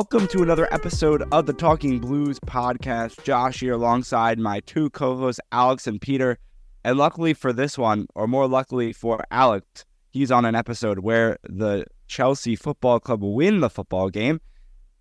[0.00, 3.22] Welcome to another episode of the Talking Blues podcast.
[3.22, 6.38] Josh here alongside my two co hosts, Alex and Peter.
[6.82, 11.36] And luckily for this one, or more luckily for Alex, he's on an episode where
[11.42, 14.40] the Chelsea Football Club win the football game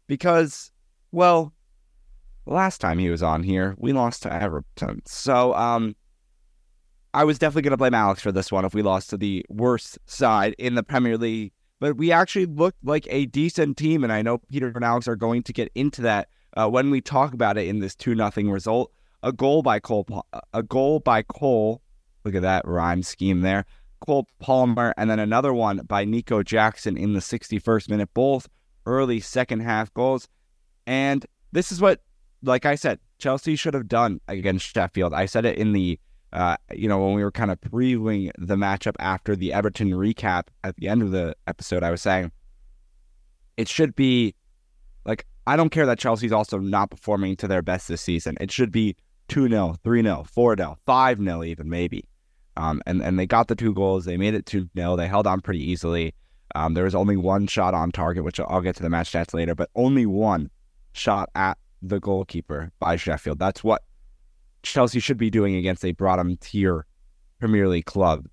[0.08, 0.70] because,
[1.14, 1.54] well,
[2.46, 5.02] last time he was on here, we lost to Everton.
[5.06, 5.96] So, um,
[7.14, 9.46] I was definitely going to blame Alex for this one if we lost to the
[9.48, 14.04] worst side in the Premier League but we actually looked like a decent team.
[14.04, 17.02] And I know Peter and Alex are going to get into that uh, when we
[17.02, 18.92] talk about it in this 2 nothing result.
[19.24, 20.08] A goal by Cole,
[20.54, 21.82] a goal by Cole.
[22.24, 23.66] Look at that rhyme scheme there.
[24.06, 28.48] Cole Palmer, and then another one by Nico Jackson in the 61st minute, both
[28.86, 30.28] early second half goals.
[30.88, 32.02] And this is what,
[32.42, 35.14] like I said, Chelsea should have done against Sheffield.
[35.14, 36.00] I said it in the
[36.32, 40.44] uh, you know, when we were kind of previewing the matchup after the Everton recap
[40.64, 42.32] at the end of the episode, I was saying
[43.58, 44.36] it should be
[45.06, 48.38] like, I don't care that Chelsea's also not performing to their best this season.
[48.40, 48.96] It should be
[49.30, 52.06] 2 0, 3 0, 4 0, 5 0, even maybe.
[52.58, 54.06] Um, and, and they got the two goals.
[54.06, 54.96] They made it 2 0.
[54.96, 56.14] They held on pretty easily.
[56.56, 59.34] Um, there was only one shot on target, which I'll get to the match stats
[59.34, 60.50] later, but only one
[60.94, 63.40] shot at the goalkeeper by Sheffield.
[63.40, 63.84] That's what
[64.64, 66.86] Chelsea should be doing against a bottom tier
[67.40, 68.28] Premier League club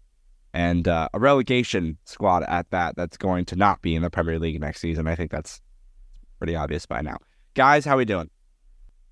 [0.56, 4.38] and uh, a relegation squad at that that's going to not be in the Premier
[4.38, 5.06] League next season.
[5.06, 5.60] I think that's
[6.38, 7.18] pretty obvious by now.
[7.55, 8.30] Guys, how are we doing?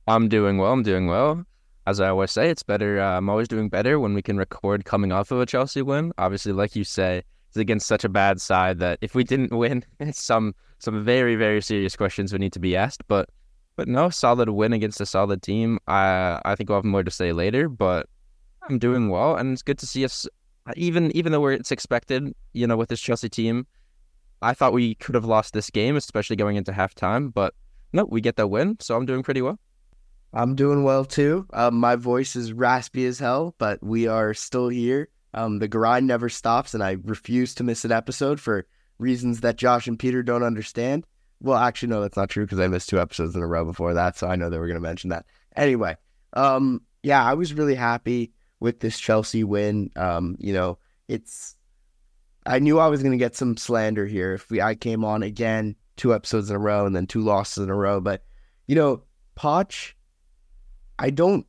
[0.07, 0.73] I'm doing well.
[0.73, 1.45] I'm doing well.
[1.87, 2.99] As I always say, it's better.
[2.99, 6.13] Uh, I'm always doing better when we can record coming off of a Chelsea win.
[6.17, 9.85] Obviously, like you say, it's against such a bad side that if we didn't win,
[10.13, 13.03] some some very very serious questions would need to be asked.
[13.07, 13.29] But
[13.77, 15.79] but no, solid win against a solid team.
[15.87, 18.09] I I think we'll have more to say later, but
[18.69, 20.27] I'm doing well, and it's good to see us.
[20.77, 23.67] Even even though it's expected, you know, with this Chelsea team,
[24.41, 27.33] I thought we could have lost this game, especially going into halftime.
[27.33, 27.55] But
[27.93, 29.59] no, we get that win, so I'm doing pretty well.
[30.33, 31.47] I'm doing well too.
[31.53, 35.09] Um, my voice is raspy as hell, but we are still here.
[35.33, 38.67] Um, the grind never stops, and I refuse to miss an episode for
[38.99, 41.07] reasons that Josh and Peter don't understand.
[41.45, 43.93] Well, actually, no, that's not true because I missed two episodes in a row before
[43.93, 45.27] that, so I know they were going to mention that.
[45.55, 45.95] Anyway,
[46.33, 49.91] um, yeah, I was really happy with this Chelsea win.
[49.95, 51.55] Um, you know, it's
[52.47, 55.23] I knew I was going to get some slander here if we I came on
[55.23, 58.25] again two episodes in a row and then two losses in a row, but
[58.67, 59.03] you know,
[59.37, 59.93] Poch,
[60.99, 61.47] I don't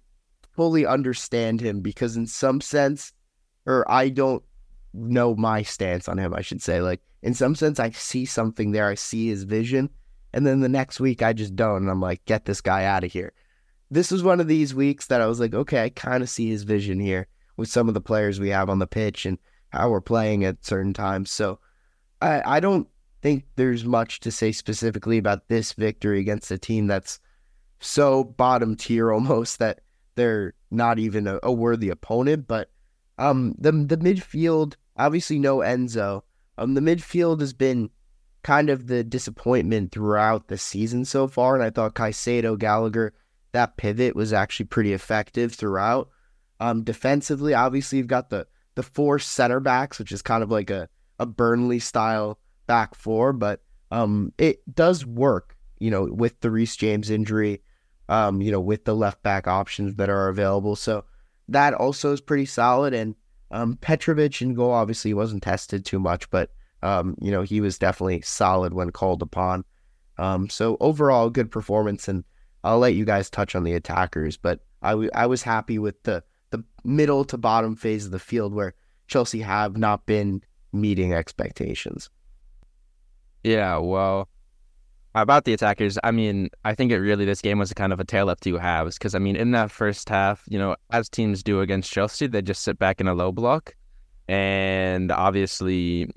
[0.51, 3.13] fully understand him because in some sense,
[3.65, 4.43] or I don't
[4.95, 6.81] know my stance on him, I should say.
[6.81, 8.87] Like in some sense, I see something there.
[8.87, 9.89] I see his vision.
[10.33, 11.77] And then the next week, I just don't.
[11.77, 13.33] And I'm like, get this guy out of here.
[13.89, 16.49] This was one of these weeks that I was like, okay, I kind of see
[16.49, 19.37] his vision here with some of the players we have on the pitch and
[19.69, 21.31] how we're playing at certain times.
[21.31, 21.59] So
[22.21, 22.87] I, I don't
[23.21, 27.19] think there's much to say specifically about this victory against a team that's
[27.79, 29.81] so bottom tier almost that
[30.15, 32.47] they're not even a, a worthy opponent.
[32.47, 32.69] But
[33.17, 36.21] um, the the midfield Obviously, no Enzo.
[36.57, 37.89] Um, the midfield has been
[38.43, 43.13] kind of the disappointment throughout the season so far, and I thought Caicedo, Gallagher,
[43.51, 46.09] that pivot was actually pretty effective throughout.
[46.59, 50.69] Um, defensively, obviously, you've got the the four center backs, which is kind of like
[50.69, 50.89] a
[51.19, 53.61] a Burnley style back four, but
[53.91, 57.61] um, it does work, you know, with the Reece James injury,
[58.09, 60.75] um, you know, with the left back options that are available.
[60.75, 61.05] So
[61.47, 62.93] that also is pretty solid.
[62.93, 63.15] And
[63.55, 66.51] um, Petrovic in goal obviously wasn't tested too much, but
[66.83, 69.63] um, you know he was definitely solid when called upon.
[70.17, 72.25] Um, so overall, good performance, and
[72.65, 74.35] I'll let you guys touch on the attackers.
[74.35, 78.19] But I, w- I was happy with the the middle to bottom phase of the
[78.19, 78.73] field where
[79.07, 80.41] Chelsea have not been
[80.73, 82.09] meeting expectations.
[83.43, 84.27] Yeah, well,
[85.21, 88.03] about the attackers, I mean, I think it really this game was kind of a
[88.03, 91.41] tale of two halves because I mean, in that first half, you know, as teams
[91.41, 93.75] do against Chelsea, they just sit back in a low block,
[94.27, 96.09] and obviously,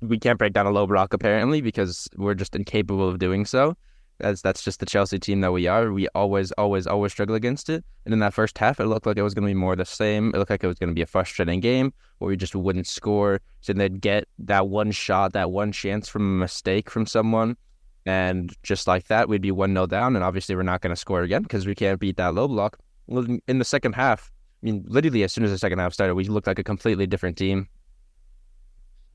[0.00, 3.76] we can't break down a low block apparently because we're just incapable of doing so.
[4.20, 5.92] As that's just the Chelsea team that we are.
[5.92, 7.84] We always, always, always struggle against it.
[8.06, 9.84] And in that first half, it looked like it was going to be more the
[9.84, 10.30] same.
[10.30, 12.86] It looked like it was going to be a frustrating game where we just wouldn't
[12.86, 13.42] score.
[13.60, 17.58] So they'd get that one shot, that one chance from a mistake from someone
[18.06, 20.14] and just like that, we'd be 1 0 down.
[20.14, 22.78] And obviously, we're not going to score again because we can't beat that low block.
[23.08, 24.30] In the second half,
[24.62, 27.06] I mean, literally, as soon as the second half started, we looked like a completely
[27.06, 27.68] different team.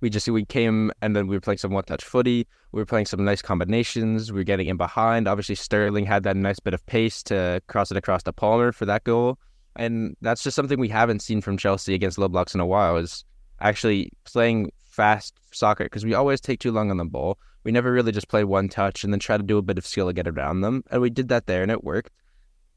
[0.02, 2.48] We just we came and then we were playing some one touch footy.
[2.72, 4.32] We were playing some nice combinations.
[4.32, 5.28] We were getting in behind.
[5.28, 8.86] Obviously, Sterling had that nice bit of pace to cross it across the Palmer for
[8.86, 9.38] that goal.
[9.76, 12.98] And that's just something we haven't seen from Chelsea against low blocks in a while
[12.98, 13.24] is
[13.62, 17.38] actually playing fast soccer because we always take too long on the ball.
[17.64, 19.86] We never really just play one touch and then try to do a bit of
[19.86, 20.84] skill to get around them.
[20.92, 22.12] And we did that there and it worked.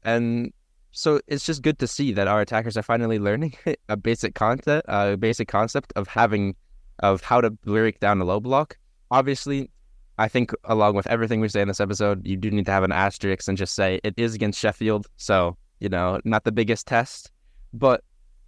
[0.03, 0.53] And
[0.91, 3.55] so it's just good to see that our attackers are finally learning
[3.89, 6.55] a basic concept, a basic concept of having,
[6.99, 8.77] of how to break down a low block.
[9.11, 9.69] Obviously,
[10.17, 12.83] I think along with everything we say in this episode, you do need to have
[12.83, 15.07] an asterisk and just say it is against Sheffield.
[15.17, 17.31] So, you know, not the biggest test,
[17.73, 18.01] but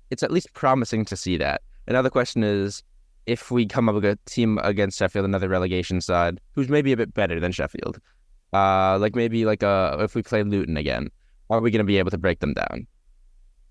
[0.09, 1.61] it's at least promising to see that.
[1.87, 2.83] Another question is
[3.27, 6.97] if we come up with a team against Sheffield, another relegation side, who's maybe a
[6.97, 8.00] bit better than Sheffield,
[8.53, 11.09] uh, like maybe like uh, if we play Luton again,
[11.50, 12.88] are we going to be able to break them down?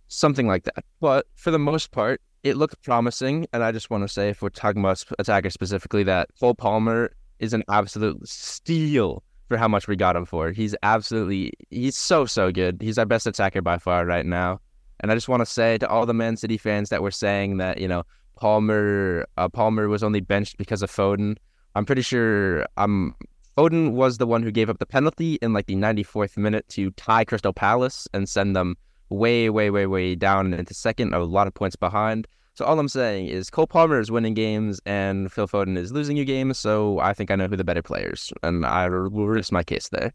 [0.09, 0.85] Something like that.
[1.01, 3.47] But for the most part, it looked promising.
[3.53, 7.13] And I just want to say, if we're talking about attackers specifically, that Cole Palmer
[7.39, 10.53] is an absolute steal for how much we got him for.
[10.53, 12.81] He's absolutely, he's so, so good.
[12.81, 14.61] He's our best attacker by far right now.
[15.01, 17.59] And I just want to say to all the Man City fans that were saying
[17.59, 18.05] that, you know,
[18.37, 21.37] Palmer uh, Palmer was only benched because of Foden.
[21.75, 23.15] I'm pretty sure um
[23.57, 26.91] Foden was the one who gave up the penalty in like the 94th minute to
[26.93, 28.77] tie Crystal Palace and send them
[29.09, 32.27] way, way, way, way down into second, a lot of points behind.
[32.55, 36.17] So all I'm saying is Cole Palmer is winning games and Phil Foden is losing
[36.17, 36.59] you games.
[36.59, 39.89] So I think I know who the better players, and I will risk my case
[39.89, 40.13] there.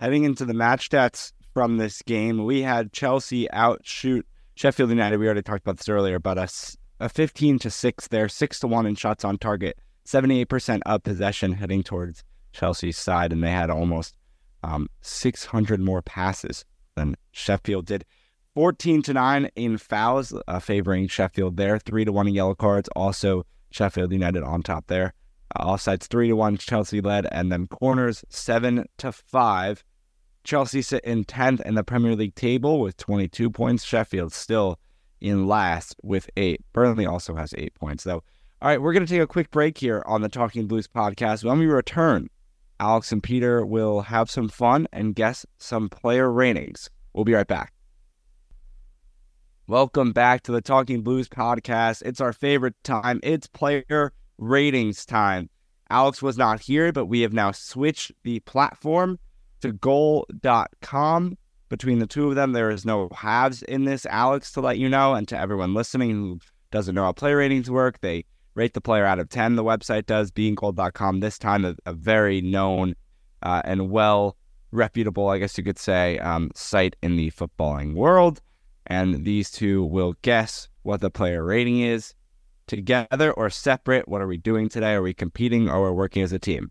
[0.00, 5.18] Heading into the match stats from this game, we had Chelsea outshoot Sheffield United.
[5.18, 6.48] We already talked about this earlier, but a,
[7.02, 9.76] a 15 to six there, six to one in shots on target,
[10.06, 12.22] 78% of possession heading towards
[12.52, 14.16] Chelsea's side, and they had almost
[14.62, 16.64] um, 600 more passes
[16.94, 18.04] than Sheffield did.
[18.54, 21.78] 14 to 9 in fouls, uh, favoring Sheffield there.
[21.78, 22.88] 3 to 1 in yellow cards.
[22.94, 25.14] Also, Sheffield United on top there.
[25.56, 27.26] Uh, offsides 3 to 1, Chelsea led.
[27.32, 29.82] And then corners 7 to 5.
[30.44, 33.84] Chelsea sit in 10th in the Premier League table with 22 points.
[33.84, 34.78] Sheffield still
[35.22, 36.60] in last with 8.
[36.72, 38.22] Burnley also has 8 points, though.
[38.60, 41.44] All right, we're going to take a quick break here on the Talking Blues podcast.
[41.44, 42.28] When we return,
[42.78, 46.90] Alex and Peter will have some fun and guess some player ratings.
[47.12, 47.72] We'll be right back.
[49.68, 52.02] Welcome back to the Talking Blues podcast.
[52.04, 53.20] It's our favorite time.
[53.22, 55.48] It's player ratings time.
[55.88, 59.18] Alex was not here, but we have now switched the platform
[59.60, 61.38] to goal.com.
[61.72, 64.90] Between the two of them, there is no halves in this, Alex, to let you
[64.90, 65.14] know.
[65.14, 66.38] And to everyone listening who
[66.70, 69.56] doesn't know how player ratings work, they rate the player out of 10.
[69.56, 71.20] The website does, being Goal.com.
[71.20, 72.94] This time, a, a very known
[73.42, 74.36] uh, and well
[74.70, 78.42] reputable, I guess you could say, um, site in the footballing world.
[78.86, 82.12] And these two will guess what the player rating is
[82.66, 84.06] together or separate.
[84.06, 84.92] What are we doing today?
[84.92, 86.70] Are we competing or are we working as a team?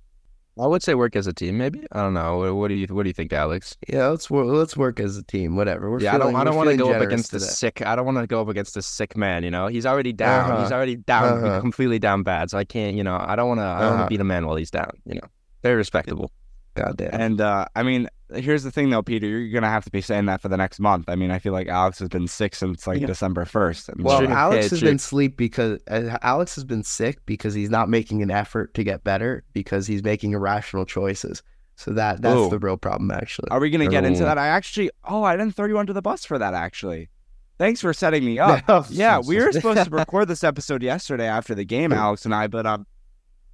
[0.60, 1.86] I would say work as a team, maybe.
[1.92, 2.56] I don't know.
[2.56, 3.78] What do you What do you think, Alex?
[3.88, 4.48] Yeah, let's work.
[4.48, 5.56] Let's work as a team.
[5.56, 5.90] Whatever.
[5.90, 6.42] We're yeah, feeling, I don't.
[6.42, 7.40] I don't want to go up against today.
[7.40, 7.82] the sick.
[7.86, 9.44] I don't want to go up against the sick man.
[9.44, 10.52] You know, he's already down.
[10.52, 10.64] Uh-huh.
[10.64, 11.62] He's already down, uh-huh.
[11.62, 12.50] completely down bad.
[12.50, 12.98] So I can't.
[12.98, 13.64] You know, I don't want to.
[13.64, 13.96] I don't uh-huh.
[13.96, 14.92] want to beat a man while he's down.
[15.06, 15.28] You know,
[15.64, 16.32] very respectable.
[16.76, 17.14] God damn.
[17.14, 19.28] And uh, I mean, here's the thing though, Peter.
[19.28, 21.06] You're gonna have to be saying that for the next month.
[21.08, 23.08] I mean, I feel like Alex has been sick since like yeah.
[23.08, 23.90] December first.
[23.98, 24.28] Well, true.
[24.28, 24.90] Alex has true.
[24.90, 28.84] been sleep because uh, Alex has been sick because he's not making an effort to
[28.84, 31.44] get better because he's making irrational choices.
[31.76, 32.50] So that that's Ooh.
[32.50, 33.50] the real problem, actually.
[33.50, 34.38] Are we gonna get into that?
[34.38, 36.54] I actually, oh, I didn't throw you under the bus for that.
[36.54, 37.10] Actually,
[37.58, 38.86] thanks for setting me up.
[38.90, 42.48] yeah, we were supposed to record this episode yesterday after the game, Alex and I,
[42.48, 42.86] but um,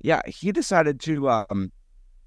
[0.01, 1.72] yeah, he decided to um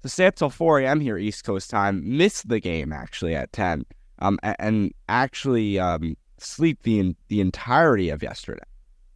[0.01, 0.99] to stay up till 4 a.m.
[0.99, 3.85] here East Coast time, miss the game actually at 10,
[4.19, 8.63] um, and actually um, sleep the the entirety of yesterday.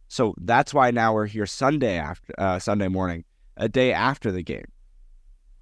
[0.08, 3.24] So that's why now we're here Sunday after uh, Sunday morning,
[3.56, 4.66] a day after the game.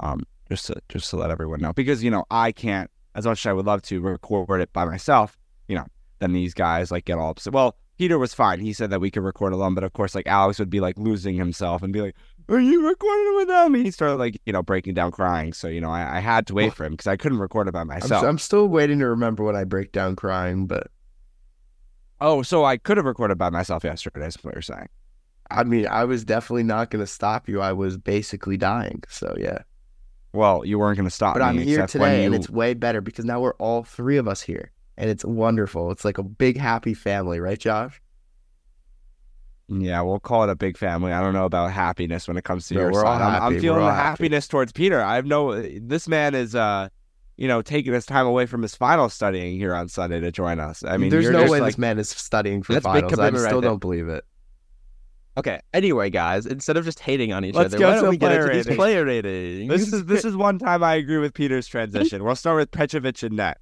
[0.00, 3.44] Um, just to just to let everyone know, because you know I can't, as much
[3.44, 5.38] as I would love to record it by myself,
[5.68, 5.86] you know,
[6.18, 7.52] then these guys like get all upset.
[7.52, 8.60] Well, Peter was fine.
[8.60, 10.98] He said that we could record alone, but of course, like Alex would be like
[10.98, 12.16] losing himself and be like,
[12.48, 15.52] "Are you recording without me?" He started like you know breaking down, crying.
[15.52, 17.72] So you know, I, I had to wait for him because I couldn't record it
[17.72, 18.22] by myself.
[18.22, 20.88] I'm, I'm, still waiting to remember when I break down crying, but
[22.20, 24.26] oh, so I could have recorded by myself yesterday.
[24.26, 24.88] Is what you're saying?
[25.50, 27.60] I mean, I was definitely not going to stop you.
[27.60, 29.02] I was basically dying.
[29.08, 29.58] So yeah.
[30.32, 31.60] Well, you weren't going to stop but me.
[31.60, 32.26] I'm here today, you...
[32.26, 35.92] and it's way better because now we're all three of us here, and it's wonderful.
[35.92, 38.02] It's like a big happy family, right, Josh?
[39.68, 41.12] Yeah, we'll call it a big family.
[41.12, 43.22] I don't know about happiness when it comes to no, your we're side.
[43.22, 43.44] All happy.
[43.46, 45.00] I'm, I'm feeling the happiness towards Peter.
[45.00, 45.62] I have no.
[45.62, 46.88] This man is, uh,
[47.36, 50.60] you know, taking his time away from his final studying here on Sunday to join
[50.60, 50.84] us.
[50.84, 53.18] I mean, there's no way like, this man is studying for that's finals.
[53.18, 54.24] I still right don't believe it.
[55.36, 55.60] Okay.
[55.72, 58.46] Anyway, guys, instead of just hating on each Let's other, why don't we get into
[58.46, 58.62] rating.
[58.64, 59.68] these player ratings?
[59.68, 62.22] This is this is one time I agree with Peter's transition.
[62.22, 63.58] we'll start with Petrovic and net.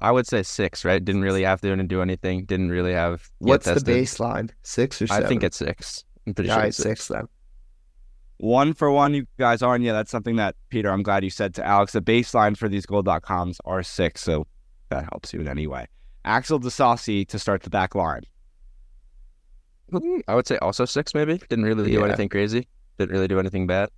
[0.00, 1.02] I would say six, right?
[1.02, 2.44] Didn't really have to do anything.
[2.44, 3.28] Didn't really have.
[3.38, 4.50] What's the baseline?
[4.62, 5.24] Six or seven?
[5.24, 6.04] I think it's six.
[6.26, 7.26] I'm pretty All sure it's six then.
[8.38, 9.74] One for one, you guys are.
[9.74, 11.92] And yeah, that's something that, Peter, I'm glad you said to Alex.
[11.92, 14.20] The baseline for these Goal.coms are six.
[14.20, 14.46] So
[14.90, 15.86] that helps you in any way.
[16.26, 18.22] Axel Disasi to start the back line.
[20.28, 21.38] I would say also six, maybe.
[21.48, 22.04] Didn't really do Yeah.
[22.04, 22.68] anything crazy.
[22.98, 23.88] Didn't really do anything bad.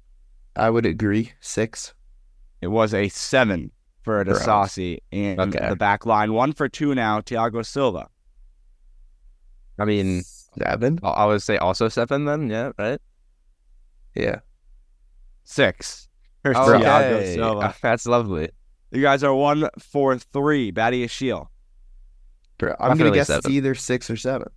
[0.55, 1.33] I would agree.
[1.41, 1.95] Six.
[2.61, 3.71] It was a seven
[4.09, 4.43] for Gross.
[4.43, 5.69] Disasi in Okay.
[5.69, 6.33] the back line.
[6.33, 8.09] One for two now, Thiago Silva.
[9.79, 10.23] I mean,
[10.59, 10.99] Seven.
[11.03, 12.49] I I would say also seven then.
[12.49, 12.99] Yeah, right.
[14.15, 14.41] Yeah.
[15.45, 16.09] Six
[16.43, 17.75] for Thiago Okay, Silva.
[17.83, 18.49] that's lovely.
[18.91, 20.73] You guys are one for three.
[20.73, 21.49] Badiashile.
[22.57, 24.49] Bro, I'm gonna Definitely guess it's either six or seven.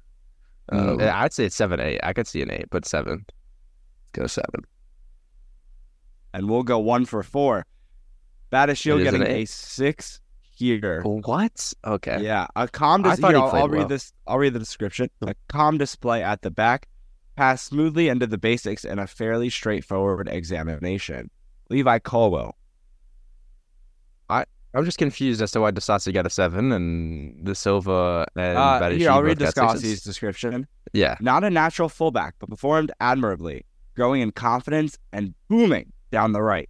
[0.71, 1.99] Mm, Um, yeah, I'd say it's seven, eight.
[2.01, 3.25] I could see an eight, but seven.
[3.27, 4.61] Let's go seven.
[6.33, 7.65] And we'll go one for four.
[8.51, 11.01] Badiashile It is an getting a six here.
[11.03, 11.73] What?
[11.85, 12.21] Okay.
[12.21, 13.05] Yeah, a calm.
[13.05, 13.87] I Dis- here, I'll, I'll read well.
[13.87, 14.13] this.
[14.27, 15.09] I'll read the description.
[15.21, 16.87] A calm display at the back,
[17.35, 21.29] passed smoothly into the basics in a fairly straightforward examination.
[21.69, 22.55] Levi Colwill.
[24.73, 28.79] I'm just confused as to why Disasi got a seven and the Silva and Uh,
[28.81, 30.65] Badiashile here, I'll read got Disasi's description.
[30.93, 31.17] Yeah.
[31.19, 33.65] Not a natural fullback, but performed admirably,
[33.95, 36.69] growing in confidence and booming down the right.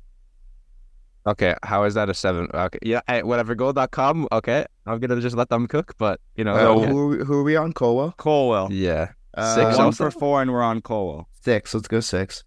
[1.27, 1.55] Okay.
[1.63, 2.47] How is that a seven?
[2.53, 2.79] Okay.
[2.81, 3.01] Yeah.
[3.07, 3.53] Hey, whatever.
[3.55, 4.27] Goal.com.
[4.31, 4.65] Okay.
[4.85, 6.55] I'm gonna just let them cook, but you know.
[6.55, 6.89] Uh, okay.
[6.91, 7.73] who, who are we on?
[7.73, 8.13] Colwill?
[8.17, 8.69] Colwill.
[8.71, 9.11] Yeah.
[9.33, 10.05] Uh, Six one also?
[10.09, 11.27] for four, and we're on Colwill.
[11.41, 11.73] Six.
[11.73, 12.43] Let's go six.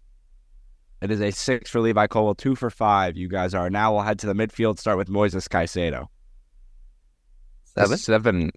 [1.01, 3.15] It is a six for Levi Colwill, two for five.
[3.17, 3.69] You guys are.
[3.69, 6.07] Now we'll head to the midfield, start with Moises Caicedo.
[7.63, 7.97] Seven.
[7.97, 8.51] Seven.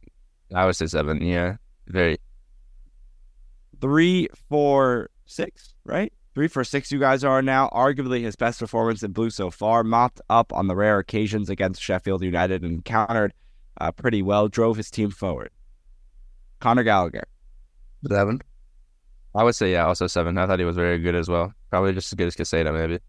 [0.54, 1.20] I would say seven.
[1.22, 1.56] Yeah.
[1.86, 2.18] Very.
[3.80, 5.74] Three, four, six.
[5.84, 6.12] right?
[6.38, 7.68] Three for six, you guys are now.
[7.72, 9.82] Arguably his best performance in blue so far.
[9.82, 13.34] Mopped up on the rare occasions against Sheffield United and countered
[13.80, 14.46] uh, pretty well.
[14.46, 15.50] Drove his team forward.
[16.60, 17.24] Conor Gallagher.
[18.06, 18.40] Seven.
[19.34, 19.84] I would say yeah.
[19.84, 20.38] Also seven.
[20.38, 21.52] I thought he was very good as well.
[21.70, 23.00] Probably just as good as Caicedo, maybe.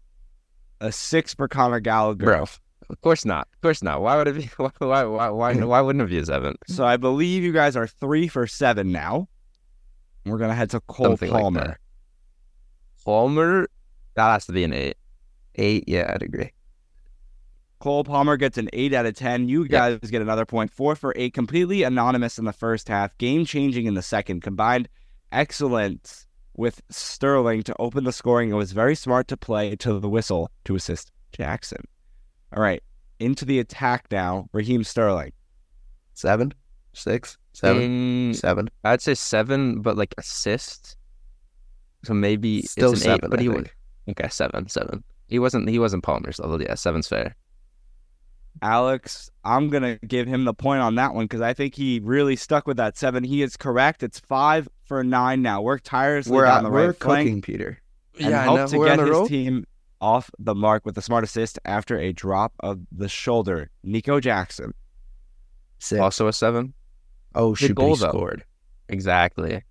[0.80, 2.24] A six for Conor Gallagher.
[2.24, 2.46] Bro.
[2.88, 3.46] Of course not.
[3.54, 4.02] Of course not.
[4.02, 4.50] Why would it be?
[4.56, 4.70] Why?
[4.78, 5.04] Why?
[5.04, 5.28] Why?
[5.28, 6.56] Why, why wouldn't it be a seven?
[6.66, 9.28] So I believe you guys are three for seven now.
[10.26, 11.60] We're gonna head to Cole Something Palmer.
[11.60, 11.80] that.
[13.04, 13.68] Palmer.
[14.14, 14.96] That has to be an eight.
[15.56, 15.84] Eight.
[15.86, 16.52] Yeah, I'd agree.
[17.80, 19.48] Cole Palmer gets an 8 out of 10.
[19.48, 19.68] You Yeah.
[19.96, 20.70] guys get another point.
[20.70, 21.32] 4 for 8.
[21.32, 23.16] Completely anonymous in the first half.
[23.16, 24.42] Game changing in the second.
[24.42, 24.86] Combined
[25.32, 26.26] excellence
[26.56, 28.50] with Sterling to open the scoring.
[28.50, 31.82] It was very smart to play to the whistle to assist Jackson.
[32.54, 32.82] All right.
[33.18, 34.48] Into the attack now.
[34.52, 35.32] Raheem Sterling.
[36.12, 36.52] Seven.
[36.92, 37.38] Six.
[37.54, 38.32] Seven.
[38.32, 38.68] Mm, Seven.
[38.84, 40.96] I'd say seven, but like assist.
[42.04, 43.24] So maybe Still it's an seven.
[43.26, 43.58] eight, but I he think.
[44.06, 44.18] would.
[44.18, 45.04] Okay, seven, seven.
[45.28, 45.68] He wasn't.
[45.68, 46.60] He wasn't Palmer's level.
[46.62, 47.36] Yeah, seven's fair.
[48.62, 52.00] Alex, I'm going to give him the point on that one because I think he
[52.02, 53.22] really stuck with that 7.
[53.24, 54.02] He is correct.
[54.02, 55.62] It's 5 for 9 now.
[55.62, 57.44] Worked tirelessly We're down at, the we're right flank.
[57.44, 57.78] Peter.
[58.18, 59.26] and helped to We're get on a his roll.
[59.28, 59.66] team
[60.00, 63.70] off the mark with a smart assist after a drop of the shoulder.
[63.84, 64.74] Nico Jackson.
[65.78, 66.00] Six.
[66.00, 66.74] Also a seven.
[67.34, 68.08] oh, the shoot, but goal, he though.
[68.08, 68.44] scored.
[68.88, 69.62] Exactly.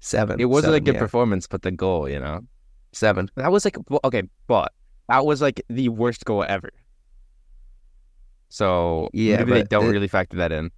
[0.00, 0.40] Seven.
[0.40, 1.00] It wasn't a good yeah.
[1.00, 2.40] performance, but the goal, you know,
[2.92, 3.30] Seven.
[3.36, 4.72] that was like well, okay, but
[5.08, 6.70] that was like the worst goal ever.
[8.48, 10.70] So Yeah, maybe they don't it- really factor that in.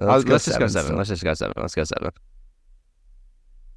[0.00, 0.86] Let's, Uh, go let's just go seven seven.
[0.86, 0.96] still.
[0.96, 1.54] Let's just go seven.
[1.58, 2.10] Let's go seven.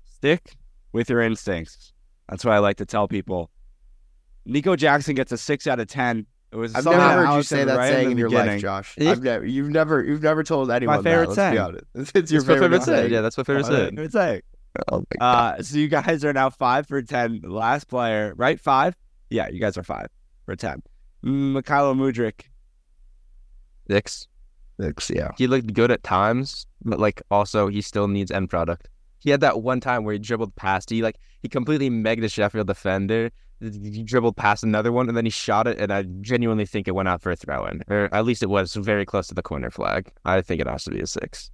[0.06, 0.56] Stick
[0.94, 1.92] with your instincts.
[2.30, 3.50] That's what I like to tell people.
[4.46, 6.26] Nico Jackson gets a six out of ten.
[6.54, 8.52] It was I've never that heard you say that right saying in in your beginning.
[8.54, 8.96] life, Josh.
[9.02, 11.36] I've never, you've never, you've never told anyone favorite that.
[11.36, 11.58] Let's be saying.
[11.96, 12.16] honest.
[12.16, 12.98] It's your That's my favorite favorite saying.
[13.00, 13.12] saying.
[13.14, 13.90] Yeah, that's my favorite My saying.
[13.90, 14.42] favorite saying.
[14.92, 15.60] Oh my God.
[15.60, 17.42] Uh, so you guys are now five for ten.
[17.44, 18.60] Last player, right?
[18.60, 18.96] Five.
[19.30, 20.08] Yeah, you guys are five
[20.46, 20.84] for ten.
[21.26, 22.42] Mykhailo Mudryk.
[23.90, 24.28] Six.
[24.80, 25.10] Six.
[25.14, 25.32] Yeah.
[25.38, 28.90] He looked good at times, but like also he still needs end product.
[29.20, 30.90] He had that one time where he dribbled past.
[30.90, 33.32] He like he completely megged the Sheffield defender.
[33.64, 36.92] He dribbled past another one and then he shot it, and I genuinely think it
[36.96, 39.42] went out for a throw in, or at least it was very close to the
[39.42, 40.12] corner flag.
[40.26, 41.52] I think it has to be a six.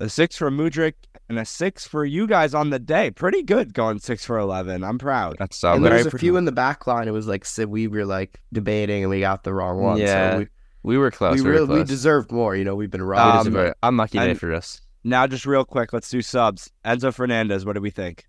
[0.00, 0.94] A six for Mudryk
[1.28, 3.10] and a six for you guys on the day.
[3.10, 4.84] Pretty good going six for eleven.
[4.84, 5.36] I'm proud.
[5.38, 5.82] That's and solid.
[5.82, 7.08] there was very a few in the back line.
[7.08, 9.98] It was like so we were like debating and we got the wrong one.
[9.98, 10.46] Yeah, So we,
[10.84, 11.38] We were close.
[11.38, 12.54] we We, really were we deserved more.
[12.54, 13.48] You know, we've been robbed.
[13.48, 13.76] Um, deserve it.
[13.82, 14.80] Unlucky day for us.
[15.02, 16.70] Now, just real quick, let's do subs.
[16.84, 18.27] Enzo Fernandez, what do we think?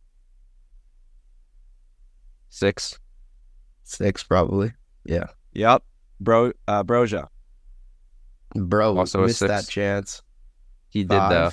[2.50, 3.00] Six.
[3.84, 4.74] Six probably.
[5.06, 5.26] Yeah.
[5.54, 5.84] Yep.
[6.20, 7.28] Bro, uh, Broja.
[8.56, 10.22] Bro, Also missed that chance.
[10.90, 11.52] He did though.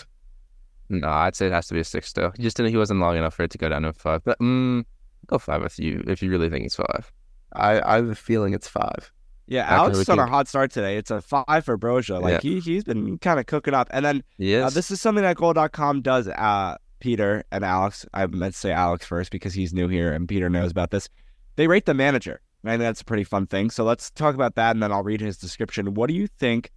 [0.88, 2.32] No, I'd say it has to be a six though.
[2.36, 2.70] He just didn't.
[2.70, 4.22] He wasn't long enough for it to go down to five.
[4.24, 4.84] But mm,
[5.26, 7.12] go five if you if you really think it's five.
[7.52, 9.12] I, I have a feeling it's five.
[9.48, 10.96] Yeah, Okay, Alex is on a hot start today.
[10.96, 12.20] It's a five for Broja.
[12.20, 13.88] Like he he's been kind of cooking up.
[13.92, 14.64] And then Yes.
[14.64, 16.26] uh, this is something that Goal.com does.
[16.28, 18.06] Uh, Peter and Alex.
[18.14, 21.08] I meant to say Alex first because he's new here and Peter knows about this.
[21.56, 22.40] They rate the manager.
[22.64, 23.70] And that's a pretty fun thing.
[23.70, 25.94] So let's talk about that and then I'll read his description.
[25.94, 26.70] What do you think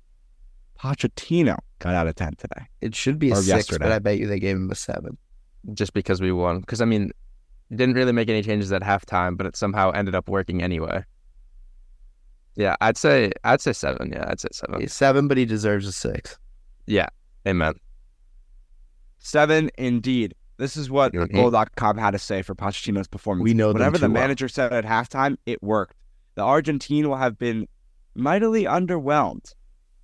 [0.80, 2.68] Pochettino got out of 10 today?
[2.82, 3.86] It should be a six, yesterday.
[3.86, 5.18] but I bet you they gave him a seven.
[5.74, 6.60] just because we won.
[6.60, 7.12] Because I mean,
[7.72, 11.04] didn't really make any changes at halftime, but it somehow ended up working anyway.
[12.56, 14.12] Yeah, I'd say I'd say seven.
[14.12, 14.82] Yeah, I'd say seven.
[14.82, 16.38] He's seven, but he deserves a six.
[16.88, 17.08] Yeah,
[17.48, 17.76] amen.
[19.20, 20.34] Seven indeed.
[20.58, 21.32] This is what Mhm.
[21.34, 23.44] Goal.com had to say for Pochettino's performance.
[23.46, 24.14] We know Whatever the well.
[24.22, 25.96] manager said at halftime, it worked.
[26.36, 27.68] The Argentine will have been
[28.16, 29.54] mightily underwhelmed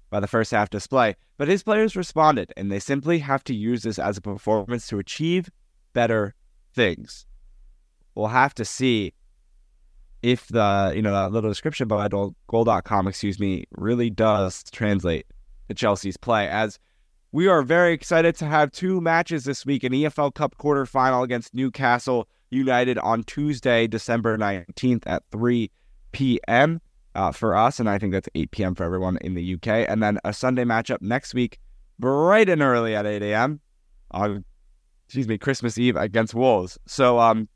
[0.10, 3.84] by the first half display, but his players responded, and they simply have to use
[3.84, 5.50] this as a performance to achieve
[5.94, 6.36] better
[6.74, 7.26] things.
[8.14, 9.14] We'll have to see
[10.22, 15.26] if the you know that little description by Goal- Goal.com, excuse me, really does translate
[15.68, 16.80] to Chelsea's play as
[17.36, 21.54] we are very excited to have two matches this week an EFL Cup quarterfinal against
[21.54, 25.70] Newcastle United on Tuesday, December 19th at 3
[26.14, 26.80] p.m.
[27.14, 28.74] Uh, for us, and I think that's 8 p.m.
[28.74, 29.68] for everyone in the UK.
[29.68, 31.60] And then a Sunday matchup next week,
[32.00, 33.60] bright and early at 8 a.m.
[34.12, 34.46] on,
[35.06, 36.80] excuse me, Christmas Eve against Wolves.
[36.86, 37.50] So, um,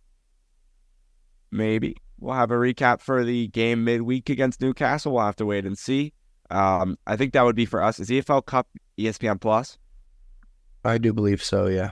[1.51, 5.13] maybe we'll have a recap for the game midweek against Newcastle.
[5.13, 6.11] We'll have to wait and see.
[6.51, 7.99] Um, I think that would be for us.
[7.99, 9.77] Is EFL Cup ESPN Plus?
[10.83, 11.67] I do believe so.
[11.67, 11.91] Yeah.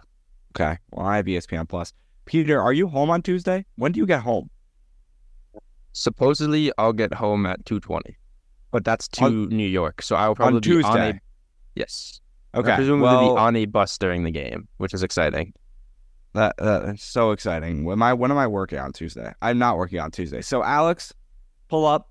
[0.56, 0.78] Okay.
[0.92, 1.94] Well, I have ESPN Plus.
[2.26, 3.66] Peter, are you home on Tuesday?
[3.76, 4.50] When do you get home?
[5.94, 8.18] Supposedly, I'll get home at two twenty,
[8.72, 11.10] but that's to On- New York, so I will probably on be on Tuesday.
[11.10, 11.22] a
[11.76, 12.22] yes.
[12.54, 12.72] Okay.
[12.72, 15.54] I'll presumably well, be on a bus during the game, which is exciting.
[16.34, 17.84] that, that's so exciting.
[17.84, 19.32] When am I when am I working on Tuesday?
[19.42, 20.42] I'm not working on Tuesday.
[20.42, 21.14] So Alex,
[21.68, 22.10] pull up.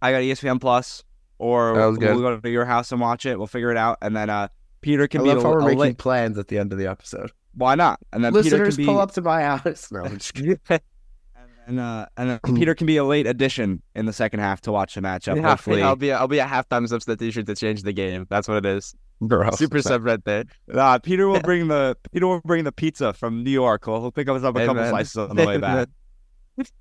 [0.00, 1.04] I got ESPN Plus,
[1.42, 3.36] or we'll go to your house and watch it.
[3.36, 4.48] We'll figure it out, and then uh,
[4.80, 6.72] Peter can I be love a, how we're a making late- plans at the end
[6.72, 7.32] of the episode.
[7.54, 7.98] Why not?
[8.12, 9.90] And then Peter Listeners, can be pull up to my house.
[9.90, 10.58] No, I'm just kidding.
[11.66, 14.72] and uh, and then Peter can be a late addition in the second half to
[14.72, 15.36] watch the matchup.
[15.36, 18.26] Yeah, hopefully, I'll be a, I'll be a halftime substitution to change the game.
[18.30, 18.94] That's what it is.
[19.20, 20.44] Bro, Super sub right there.
[20.72, 23.84] Uh, Peter will bring the Peter will bring the pizza from New York.
[23.84, 25.88] He'll, he'll pick us up a couple slices on the way back.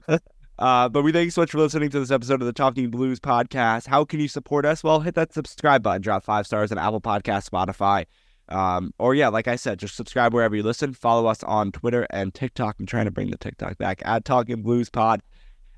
[0.61, 2.91] Uh, but we thank you so much for listening to this episode of the Talking
[2.91, 3.87] Blues podcast.
[3.87, 4.83] How can you support us?
[4.83, 8.05] Well, hit that subscribe button, drop five stars on Apple Podcast, Spotify,
[8.47, 10.93] um, or yeah, like I said, just subscribe wherever you listen.
[10.93, 12.75] Follow us on Twitter and TikTok.
[12.79, 15.23] I'm trying to bring the TikTok back at Talking Blues Pod,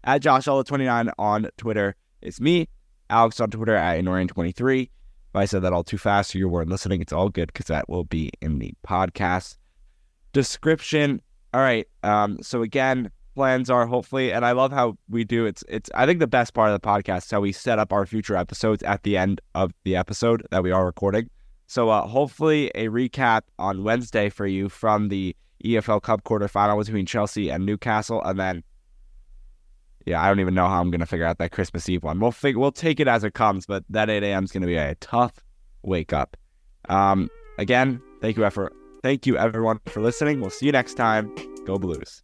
[0.03, 1.95] at JoshSolo29 on Twitter.
[2.21, 2.67] It's me,
[3.09, 4.81] Alex on Twitter at Anorian23.
[4.81, 4.89] If
[5.33, 7.87] I said that all too fast or you weren't listening, it's all good because that
[7.87, 9.55] will be in the podcast
[10.33, 11.21] description.
[11.53, 11.87] All right.
[12.03, 16.05] Um, so again, plans are hopefully, and I love how we do it's it's I
[16.05, 18.83] think the best part of the podcast is how we set up our future episodes
[18.83, 21.29] at the end of the episode that we are recording.
[21.67, 27.05] So uh, hopefully a recap on Wednesday for you from the EFL Cup quarterfinal between
[27.05, 28.63] Chelsea and Newcastle, and then
[30.05, 32.19] yeah, I don't even know how I'm gonna figure out that Christmas Eve one.
[32.19, 34.43] We'll fig- we'll take it as it comes, but that 8 a.m.
[34.43, 35.43] is gonna be a tough
[35.81, 36.35] wake up.
[36.89, 40.41] Um, again, thank you for thank you everyone for listening.
[40.41, 41.33] We'll see you next time.
[41.65, 42.23] Go Blues.